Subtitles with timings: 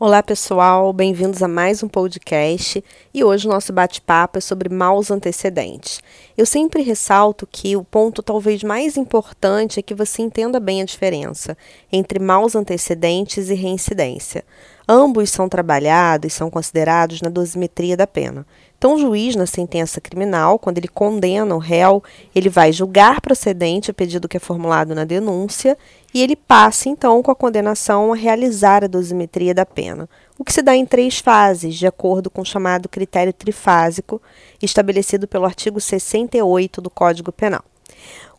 [0.00, 2.82] Olá pessoal, bem-vindos a mais um podcast
[3.14, 6.00] e hoje o nosso bate-papo é sobre maus antecedentes.
[6.36, 10.84] Eu sempre ressalto que o ponto talvez mais importante é que você entenda bem a
[10.84, 11.56] diferença
[11.92, 14.44] entre maus antecedentes e reincidência.
[14.88, 18.44] Ambos são trabalhados e são considerados na dosimetria da pena.
[18.84, 22.04] Então, o juiz, na sentença criminal, quando ele condena o réu,
[22.34, 25.78] ele vai julgar procedente o pedido que é formulado na denúncia
[26.12, 30.06] e ele passa, então, com a condenação a realizar a dosimetria da pena,
[30.38, 34.20] o que se dá em três fases, de acordo com o chamado critério trifásico,
[34.60, 37.64] estabelecido pelo artigo 68 do Código Penal.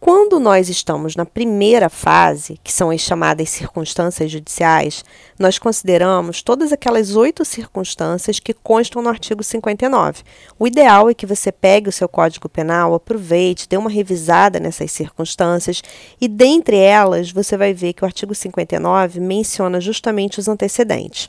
[0.00, 5.04] Quando nós estamos na primeira fase, que são as chamadas circunstâncias judiciais,
[5.38, 10.22] nós consideramos todas aquelas oito circunstâncias que constam no artigo 59.
[10.58, 14.90] O ideal é que você pegue o seu Código Penal, aproveite, dê uma revisada nessas
[14.90, 15.82] circunstâncias
[16.18, 21.28] e, dentre elas, você vai ver que o artigo 59 menciona justamente os antecedentes.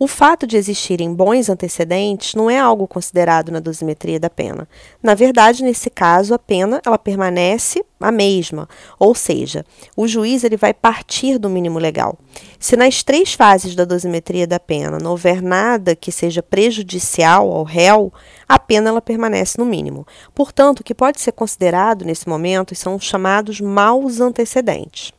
[0.00, 4.68] O fato de existirem bons antecedentes não é algo considerado na dosimetria da pena.
[5.02, 10.56] Na verdade, nesse caso, a pena ela permanece a mesma, ou seja, o juiz ele
[10.56, 12.16] vai partir do mínimo legal.
[12.60, 17.64] Se nas três fases da dosimetria da pena não houver nada que seja prejudicial ao
[17.64, 18.12] réu,
[18.48, 20.06] a pena ela permanece no mínimo.
[20.32, 25.12] Portanto, o que pode ser considerado nesse momento são os chamados maus antecedentes.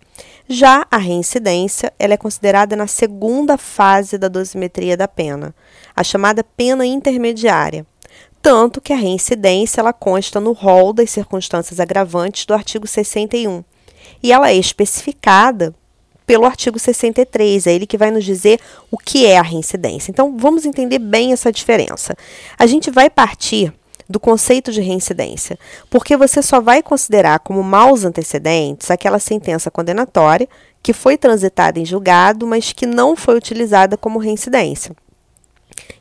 [0.51, 5.53] Já a reincidência, ela é considerada na segunda fase da dosimetria da pena,
[5.95, 7.85] a chamada pena intermediária.
[8.41, 13.63] Tanto que a reincidência ela consta no rol das circunstâncias agravantes do artigo 61.
[14.23, 15.75] E ela é especificada
[16.25, 20.09] pelo artigo 63, é ele que vai nos dizer o que é a reincidência.
[20.09, 22.15] Então, vamos entender bem essa diferença.
[22.57, 23.71] A gente vai partir
[24.09, 25.57] do conceito de reincidência,
[25.89, 30.49] porque você só vai considerar como maus antecedentes aquela sentença condenatória
[30.81, 34.95] que foi transitada em julgado, mas que não foi utilizada como reincidência.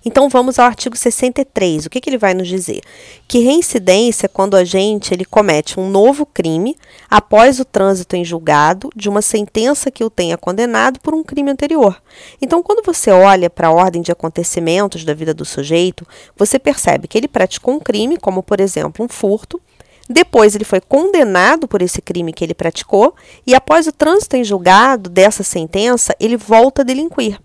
[0.05, 1.87] Então vamos ao artigo 63.
[1.87, 2.81] O que, que ele vai nos dizer?
[3.27, 6.77] Que reincidência é quando a gente ele comete um novo crime
[7.11, 11.51] após o trânsito em julgado de uma sentença que o tenha condenado por um crime
[11.51, 12.01] anterior.
[12.41, 17.09] Então, quando você olha para a ordem de acontecimentos da vida do sujeito, você percebe
[17.09, 19.61] que ele praticou um crime, como por exemplo um furto,
[20.09, 23.15] depois ele foi condenado por esse crime que ele praticou
[23.47, 27.39] e após o trânsito em julgado dessa sentença, ele volta a delinquir.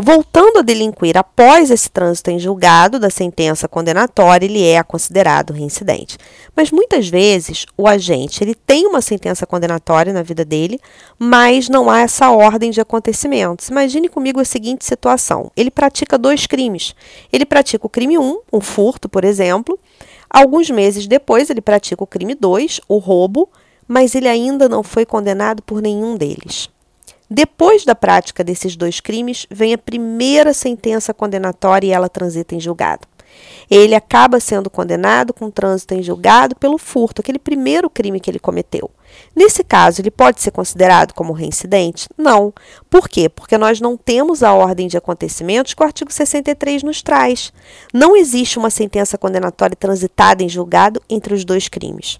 [0.00, 6.16] Voltando a delinquir após esse trânsito em julgado da sentença condenatória, ele é considerado reincidente.
[6.54, 10.78] Mas muitas vezes o agente ele tem uma sentença condenatória na vida dele,
[11.18, 13.70] mas não há essa ordem de acontecimentos.
[13.70, 16.94] Imagine comigo a seguinte situação: ele pratica dois crimes.
[17.32, 19.76] Ele pratica o crime 1, um, um furto, por exemplo.
[20.30, 23.48] Alguns meses depois, ele pratica o crime 2, o roubo,
[23.88, 26.70] mas ele ainda não foi condenado por nenhum deles.
[27.30, 32.60] Depois da prática desses dois crimes, vem a primeira sentença condenatória e ela transita em
[32.60, 33.06] julgado.
[33.70, 38.38] Ele acaba sendo condenado com trânsito em julgado pelo furto, aquele primeiro crime que ele
[38.38, 38.90] cometeu.
[39.36, 42.08] Nesse caso, ele pode ser considerado como reincidente?
[42.16, 42.52] Não.
[42.88, 43.28] Por quê?
[43.28, 47.52] Porque nós não temos a ordem de acontecimentos que o artigo 63 nos traz.
[47.92, 52.18] Não existe uma sentença condenatória transitada em julgado entre os dois crimes.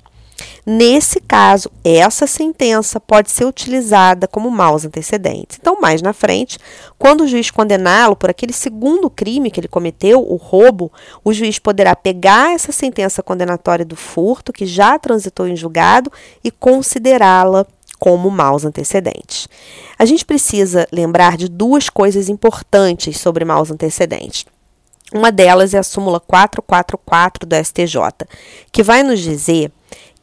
[0.65, 5.59] Nesse caso, essa sentença pode ser utilizada como maus antecedentes.
[5.61, 6.59] Então, mais na frente,
[6.99, 10.93] quando o juiz condená-lo por aquele segundo crime que ele cometeu, o roubo,
[11.25, 16.13] o juiz poderá pegar essa sentença condenatória do furto, que já transitou em julgado,
[16.45, 17.67] e considerá-la
[17.99, 19.49] como maus antecedentes.
[19.99, 24.47] A gente precisa lembrar de duas coisas importantes sobre maus antecedentes.
[25.13, 28.29] Uma delas é a súmula 444 do STJ,
[28.71, 29.73] que vai nos dizer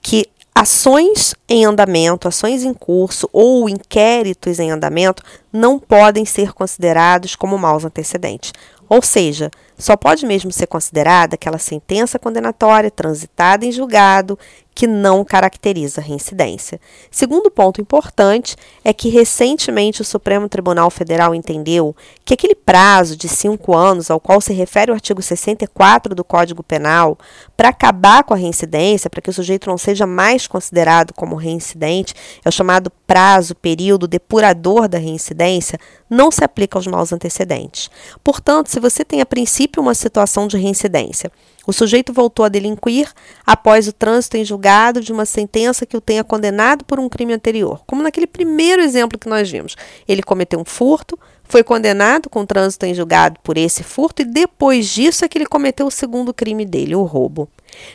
[0.05, 7.35] que ações em andamento, ações em curso ou inquéritos em andamento não podem ser considerados
[7.35, 8.53] como maus antecedentes.
[8.87, 14.37] Ou seja, só pode mesmo ser considerada aquela sentença condenatória transitada em julgado
[14.75, 16.81] que não caracteriza reincidência.
[17.09, 23.29] Segundo ponto importante é que recentemente o Supremo Tribunal Federal entendeu que aquele prazo de
[23.29, 27.17] cinco anos ao qual se refere o artigo 64 do Código Penal
[27.55, 32.13] para acabar com a reincidência, para que o sujeito não seja mais considerado como reincidente,
[32.43, 35.79] é o chamado prazo, período depurador da reincidência,
[36.09, 37.89] não se aplica aos maus antecedentes.
[38.21, 41.31] Portanto, se você tem a princípio uma situação de reincidência,
[41.67, 43.11] o sujeito voltou a delinquir
[43.45, 47.33] após o trânsito em julgado de uma sentença que o tenha condenado por um crime
[47.33, 49.75] anterior, como naquele primeiro exemplo que nós vimos.
[50.07, 54.87] Ele cometeu um furto, foi condenado com trânsito em julgado por esse furto e depois
[54.87, 57.49] disso é que ele cometeu o segundo crime dele, o roubo.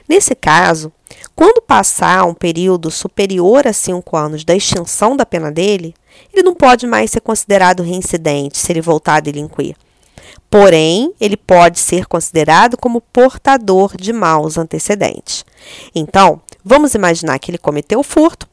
[0.08, 0.92] Nesse caso,
[1.34, 5.94] quando passar um período superior a cinco anos da extinção da pena dele,
[6.32, 9.76] ele não pode mais ser considerado reincidente se ele voltar a delinquir.
[10.50, 15.44] Porém, ele pode ser considerado como portador de maus antecedentes.
[15.94, 18.48] Então, vamos imaginar que ele cometeu o furto,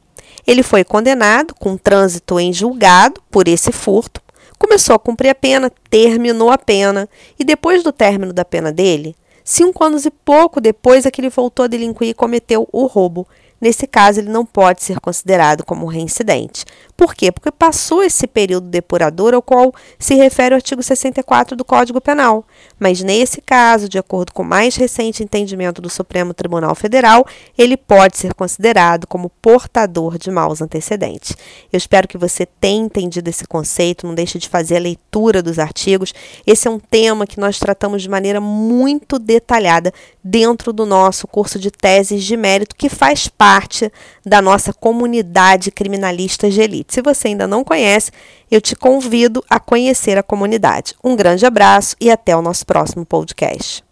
[0.46, 4.22] ele foi condenado com trânsito em julgado por esse furto,
[4.58, 7.08] começou a cumprir a pena, terminou a pena,
[7.38, 11.30] e depois do término da pena dele, cinco anos e pouco depois é que ele
[11.30, 13.26] voltou a delinquir e cometeu o roubo.
[13.60, 16.64] Nesse caso, ele não pode ser considerado como reincidente.
[16.96, 17.30] Por quê?
[17.30, 22.44] Porque passou esse período depurador ao qual se refere o artigo 64 do Código Penal.
[22.78, 27.26] Mas nesse caso, de acordo com o mais recente entendimento do Supremo Tribunal Federal,
[27.56, 31.36] ele pode ser considerado como portador de maus antecedentes.
[31.72, 35.58] Eu espero que você tenha entendido esse conceito, não deixe de fazer a leitura dos
[35.58, 36.12] artigos.
[36.46, 41.58] Esse é um tema que nós tratamos de maneira muito detalhada dentro do nosso curso
[41.58, 43.47] de teses de mérito, que faz parte
[44.24, 46.94] da nossa comunidade criminalista de elite.
[46.94, 48.10] Se você ainda não conhece,
[48.50, 50.94] eu te convido a conhecer a comunidade.
[51.02, 53.87] Um grande abraço e até o nosso próximo podcast.